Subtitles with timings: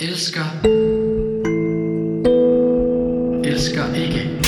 [0.00, 0.44] Elsker.
[3.44, 4.40] Elsker ikke.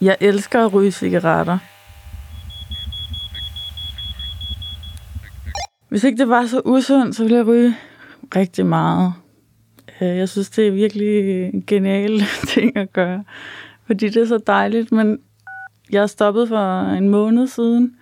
[0.00, 1.58] Jeg elsker at ryge cigaretter.
[5.88, 7.76] Hvis ikke det var så usundt, så ville jeg ryge
[8.36, 9.12] rigtig meget.
[10.00, 12.22] Øh, jeg synes, det er virkelig en genial
[12.54, 13.24] ting at gøre,
[13.86, 15.18] fordi det er så dejligt, men
[15.90, 17.96] jeg er stoppet for en måned siden,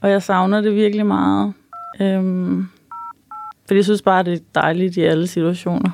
[0.00, 1.52] og jeg savner det virkelig meget.
[2.00, 2.66] Øhm,
[3.66, 5.90] fordi jeg synes bare, det er dejligt i alle situationer.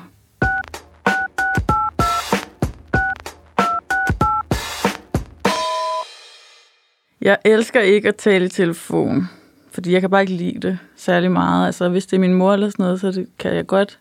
[7.21, 9.23] Jeg elsker ikke at tale i telefon,
[9.71, 11.65] fordi jeg kan bare ikke lide det særlig meget.
[11.65, 13.99] Altså, hvis det er min mor eller sådan noget, så det kan jeg godt.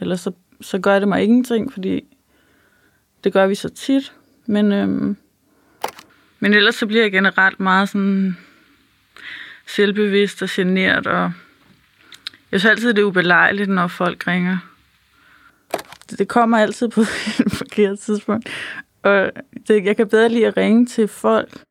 [0.00, 2.16] Ellers så, så gør det mig ingenting, fordi
[3.24, 4.12] det gør vi så tit.
[4.46, 5.16] Men, øhm,
[6.42, 8.36] men ellers så bliver jeg generelt meget sådan
[9.66, 11.32] selvbevidst og genert, og
[12.52, 14.58] jeg synes altid, det er ubelejligt, når folk ringer.
[16.10, 17.00] Det, kommer altid på
[17.46, 18.48] et forkert tidspunkt.
[19.02, 19.32] Og
[19.68, 21.62] det, jeg kan bedre lide at ringe til folk,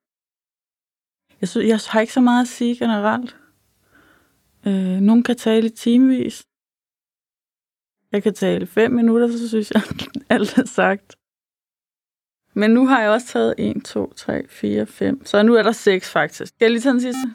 [1.42, 3.36] jeg, synes, jeg har ikke så meget at sige generelt.
[4.68, 6.44] Øh, nogen kan tale timevis.
[8.12, 9.82] Jeg kan tale fem minutter, så synes jeg,
[10.30, 11.16] alt er sagt.
[12.54, 15.26] Men nu har jeg også taget 1, 2, 3, 4, 5.
[15.26, 16.48] Så nu er der 6 faktisk.
[16.48, 17.34] Skal jeg lige tage den sidste?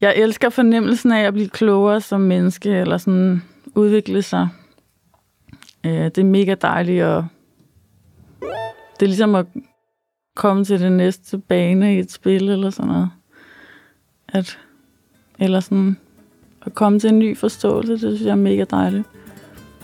[0.00, 3.42] Jeg elsker fornemmelsen af at blive klogere som menneske, eller sådan
[3.74, 4.48] udvikle sig.
[5.86, 7.26] Øh, det er mega dejligt og
[9.02, 9.46] det er ligesom at
[10.36, 13.10] komme til den næste bane i et spil eller sådan noget.
[14.28, 14.58] At,
[15.38, 15.96] eller sådan
[16.66, 19.08] at komme til en ny forståelse, det synes jeg er mega dejligt.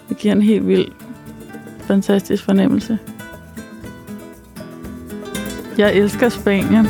[0.08, 0.92] Det giver en helt vild,
[1.80, 2.98] fantastisk fornemmelse.
[5.78, 6.86] Jeg elsker Spanien.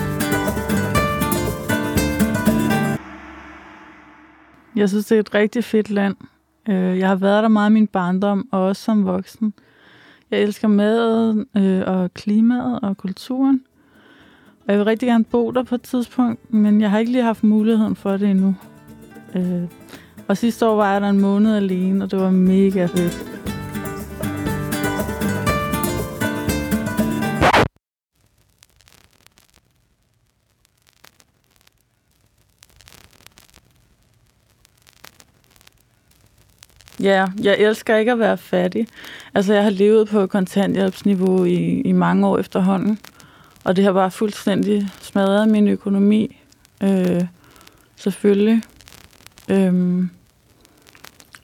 [4.77, 6.17] Jeg synes, det er et rigtig fedt land.
[6.68, 9.55] Øh, jeg har været der meget i min barndom, og også som voksen.
[10.30, 13.62] Jeg elsker maden øh, og klimaet og kulturen.
[14.67, 17.24] Og jeg vil rigtig gerne bo der på et tidspunkt, men jeg har ikke lige
[17.24, 18.55] haft muligheden for det endnu.
[19.35, 19.62] Øh,
[20.28, 23.24] og sidste år var jeg der en måned alene, og det var mega fedt.
[37.02, 38.86] Ja, jeg elsker ikke at være fattig.
[39.34, 42.98] Altså, jeg har levet på kontanthjælpsniveau i, i mange år efterhånden.
[43.64, 46.36] Og det har bare fuldstændig smadret min økonomi.
[46.83, 47.24] Øh,
[47.96, 48.62] selvfølgelig.
[49.48, 50.11] Øhm,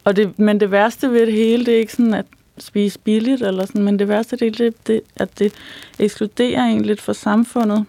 [0.04, 2.26] og det, men det værste ved det hele, det er ikke sådan at
[2.58, 5.52] spise billigt, eller sådan, men det værste det er, det, at det
[5.98, 7.86] ekskluderer en lidt fra samfundet.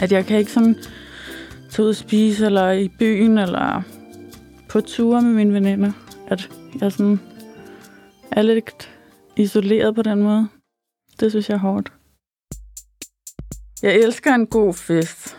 [0.00, 0.76] At jeg kan ikke sådan
[1.70, 3.82] tage ud og spise, eller i byen, eller
[4.68, 5.92] på ture med mine veninder.
[6.28, 7.20] At jeg sådan
[8.30, 8.90] er lidt
[9.36, 10.48] isoleret på den måde.
[11.20, 11.92] Det synes jeg er hårdt.
[13.82, 15.36] Jeg elsker en god fest,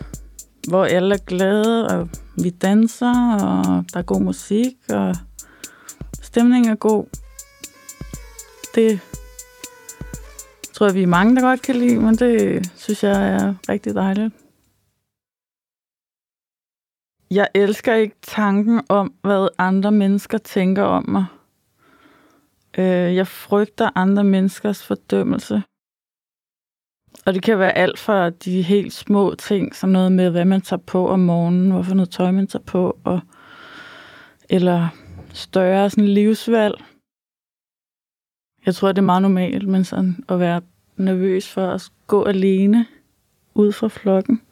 [0.68, 2.08] hvor alle er glade, og
[2.42, 5.14] vi danser, og der er god musik, og
[6.22, 7.06] stemningen er god.
[8.74, 9.00] Det
[10.72, 13.94] tror jeg, vi er mange, der godt kan lide, men det synes jeg er rigtig
[13.94, 14.34] dejligt.
[17.30, 21.26] Jeg elsker ikke tanken om, hvad andre mennesker tænker om mig.
[22.78, 25.62] Øh, jeg frygter andre menneskers fordømmelse.
[27.26, 30.60] Og det kan være alt fra de helt små ting, som noget med, hvad man
[30.60, 33.20] tager på om morgenen, hvorfor noget tøj man tager på, og,
[34.50, 34.88] eller
[35.32, 36.84] større sådan livsvalg.
[38.66, 40.60] Jeg tror, det er meget normalt, men sådan at være
[40.96, 42.86] nervøs for at gå alene
[43.54, 44.42] ud fra flokken.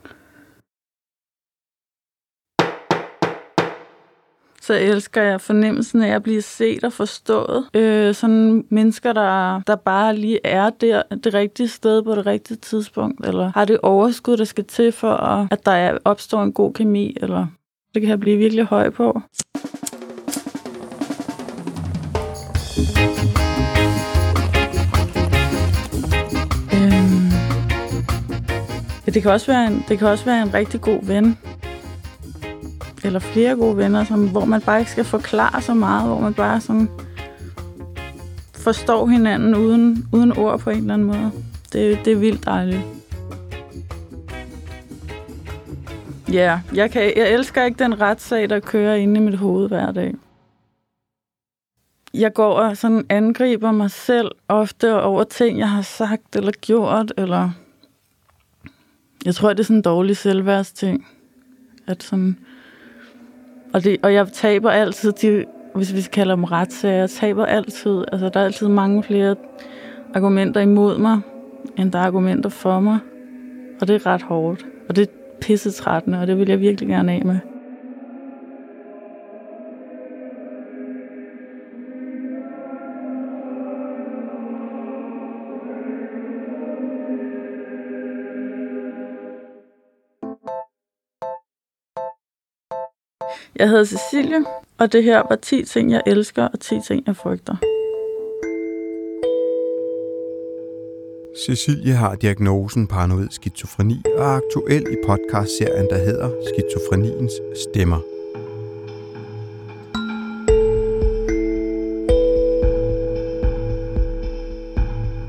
[4.67, 7.67] Så elsker jeg fornemmelsen af at blive set og forstået.
[7.75, 12.57] Øh, sådan mennesker, der, der bare lige er der det rigtige sted på det rigtige
[12.57, 16.53] tidspunkt, eller har det overskud, der skal til for, at, at der er, opstår en
[16.53, 17.47] god kemi, eller
[17.95, 19.21] det kan jeg blive virkelig høj på.
[26.75, 27.31] Øhm,
[29.07, 31.39] ja, det, kan også være en, det kan også være en rigtig god ven,
[33.07, 36.35] eller flere gode venner, som, hvor man bare ikke skal forklare så meget, hvor man
[36.35, 36.89] bare sådan
[38.55, 41.33] forstår hinanden uden, uden ord på en eller anden måde.
[41.73, 42.81] Det, det er vildt dejligt.
[46.33, 49.93] Ja, jeg, kan, jeg elsker ikke den retssag, der kører inde i mit hoved hver
[49.93, 50.15] dag.
[52.15, 57.13] Jeg går og sådan angriber mig selv ofte over ting, jeg har sagt eller gjort,
[57.17, 57.51] eller...
[59.25, 61.07] Jeg tror, det er sådan en dårlig selvværdsting.
[61.87, 62.39] At sådan...
[63.73, 68.05] Og, det, og jeg taber altid de, hvis vi kalder dem retssager, jeg taber altid.
[68.13, 69.37] Altså, der er altid mange flere
[70.15, 71.21] argumenter imod mig,
[71.79, 72.99] end der er argumenter for mig.
[73.81, 74.67] Og det er ret hårdt.
[74.89, 77.39] Og det er pissetrættende, og det vil jeg virkelig gerne af med.
[93.59, 94.45] Jeg hedder Cecilie,
[94.79, 97.57] og det her var 10 ting, jeg elsker, og 10 ting, jeg frygter.
[101.47, 107.33] Cecilie har diagnosen paranoid skizofreni og er aktuel i podcastserien, der hedder Skizofreniens
[107.63, 108.01] Stemmer.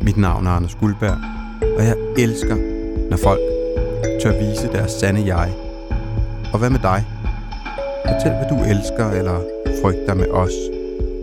[0.03, 1.17] Mit navn er Anders Guldberg,
[1.77, 2.55] og jeg elsker,
[3.09, 3.39] når folk
[4.21, 5.53] tør vise deres sande jeg.
[6.53, 7.16] Og hvad med dig?
[8.09, 9.39] Fortæl, hvad du elsker eller
[9.81, 10.55] frygter med os,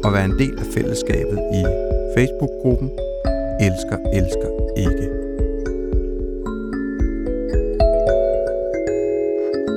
[0.05, 1.63] og vær en del af fællesskabet i
[2.17, 2.91] Facebook-gruppen
[3.61, 5.11] Elsker, elsker ikke.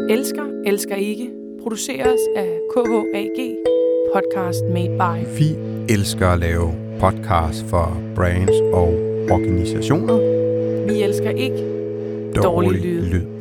[0.10, 1.30] Elsker, elsker ikke.
[1.64, 3.56] Produceres af KHAG.
[4.14, 5.40] Podcast made by.
[5.40, 5.56] Vi
[5.94, 8.94] elsker at lave podcast for brands og
[9.32, 10.18] organisationer.
[10.88, 11.64] Vi elsker ikke
[12.36, 13.02] dårlig lyd.
[13.02, 13.37] lyd.